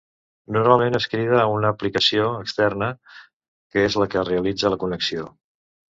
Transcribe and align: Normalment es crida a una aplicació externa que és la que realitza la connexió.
Normalment 0.55 0.97
es 0.99 1.05
crida 1.11 1.35
a 1.41 1.51
una 1.57 1.69
aplicació 1.75 2.31
externa 2.45 2.89
que 3.13 3.85
és 3.91 3.99
la 4.05 4.09
que 4.15 4.25
realitza 4.31 4.73
la 4.77 4.81
connexió. 4.87 5.29